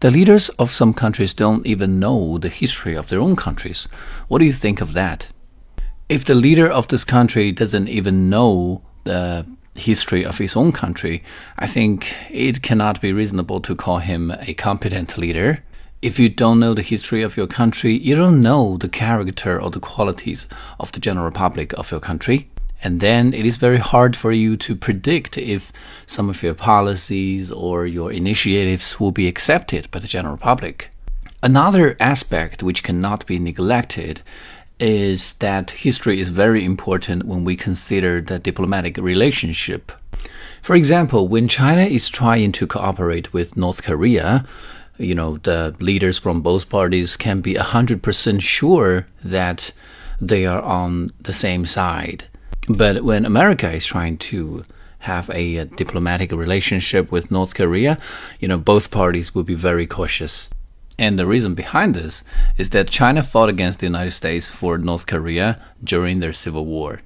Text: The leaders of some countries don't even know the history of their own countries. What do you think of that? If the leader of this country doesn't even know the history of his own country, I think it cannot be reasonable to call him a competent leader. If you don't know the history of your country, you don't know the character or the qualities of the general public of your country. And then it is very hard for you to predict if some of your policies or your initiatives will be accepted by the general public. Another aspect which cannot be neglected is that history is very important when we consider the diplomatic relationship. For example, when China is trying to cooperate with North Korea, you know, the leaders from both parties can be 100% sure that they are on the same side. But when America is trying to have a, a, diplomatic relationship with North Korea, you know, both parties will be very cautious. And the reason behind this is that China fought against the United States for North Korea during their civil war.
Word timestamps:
The 0.00 0.10
leaders 0.10 0.50
of 0.58 0.74
some 0.74 0.92
countries 0.92 1.32
don't 1.32 1.66
even 1.66 1.98
know 1.98 2.36
the 2.36 2.50
history 2.50 2.94
of 2.94 3.08
their 3.08 3.20
own 3.20 3.34
countries. 3.34 3.88
What 4.28 4.40
do 4.40 4.44
you 4.44 4.52
think 4.52 4.82
of 4.82 4.92
that? 4.92 5.30
If 6.10 6.22
the 6.26 6.34
leader 6.34 6.70
of 6.70 6.88
this 6.88 7.02
country 7.02 7.50
doesn't 7.50 7.88
even 7.88 8.28
know 8.28 8.82
the 9.04 9.46
history 9.74 10.22
of 10.22 10.36
his 10.36 10.54
own 10.54 10.72
country, 10.72 11.24
I 11.58 11.66
think 11.66 12.14
it 12.30 12.60
cannot 12.60 13.00
be 13.00 13.10
reasonable 13.10 13.60
to 13.62 13.74
call 13.74 13.98
him 13.98 14.34
a 14.40 14.52
competent 14.52 15.16
leader. 15.16 15.64
If 16.02 16.18
you 16.18 16.28
don't 16.28 16.60
know 16.60 16.74
the 16.74 16.82
history 16.82 17.22
of 17.22 17.38
your 17.38 17.46
country, 17.46 17.96
you 17.96 18.16
don't 18.16 18.42
know 18.42 18.76
the 18.76 18.90
character 18.90 19.58
or 19.58 19.70
the 19.70 19.80
qualities 19.80 20.46
of 20.78 20.92
the 20.92 21.00
general 21.00 21.30
public 21.30 21.72
of 21.72 21.90
your 21.90 22.00
country. 22.00 22.50
And 22.82 23.00
then 23.00 23.32
it 23.32 23.46
is 23.46 23.56
very 23.56 23.78
hard 23.78 24.16
for 24.16 24.32
you 24.32 24.56
to 24.58 24.76
predict 24.76 25.38
if 25.38 25.72
some 26.06 26.28
of 26.28 26.42
your 26.42 26.54
policies 26.54 27.50
or 27.50 27.86
your 27.86 28.12
initiatives 28.12 29.00
will 29.00 29.12
be 29.12 29.28
accepted 29.28 29.90
by 29.90 29.98
the 29.98 30.06
general 30.06 30.36
public. 30.36 30.90
Another 31.42 31.96
aspect 32.00 32.62
which 32.62 32.82
cannot 32.82 33.26
be 33.26 33.38
neglected 33.38 34.22
is 34.78 35.34
that 35.34 35.70
history 35.70 36.20
is 36.20 36.28
very 36.28 36.64
important 36.64 37.24
when 37.24 37.44
we 37.44 37.56
consider 37.56 38.20
the 38.20 38.38
diplomatic 38.38 38.96
relationship. 38.98 39.92
For 40.60 40.74
example, 40.74 41.28
when 41.28 41.48
China 41.48 41.82
is 41.82 42.10
trying 42.10 42.52
to 42.52 42.66
cooperate 42.66 43.32
with 43.32 43.56
North 43.56 43.82
Korea, 43.82 44.44
you 44.98 45.14
know, 45.14 45.38
the 45.38 45.74
leaders 45.78 46.18
from 46.18 46.40
both 46.40 46.68
parties 46.68 47.16
can 47.16 47.40
be 47.40 47.54
100% 47.54 48.40
sure 48.42 49.06
that 49.24 49.72
they 50.20 50.46
are 50.46 50.62
on 50.62 51.10
the 51.20 51.32
same 51.32 51.66
side. 51.66 52.24
But 52.68 53.04
when 53.04 53.24
America 53.24 53.70
is 53.70 53.86
trying 53.86 54.18
to 54.18 54.64
have 55.00 55.30
a, 55.30 55.56
a, 55.58 55.64
diplomatic 55.66 56.32
relationship 56.32 57.12
with 57.12 57.30
North 57.30 57.54
Korea, 57.54 57.98
you 58.40 58.48
know, 58.48 58.58
both 58.58 58.90
parties 58.90 59.34
will 59.34 59.44
be 59.44 59.54
very 59.54 59.86
cautious. 59.86 60.50
And 60.98 61.18
the 61.18 61.26
reason 61.26 61.54
behind 61.54 61.94
this 61.94 62.24
is 62.56 62.70
that 62.70 62.88
China 62.88 63.22
fought 63.22 63.48
against 63.48 63.80
the 63.80 63.86
United 63.86 64.12
States 64.12 64.48
for 64.48 64.78
North 64.78 65.06
Korea 65.06 65.60
during 65.84 66.20
their 66.20 66.32
civil 66.32 66.64
war. 66.64 67.02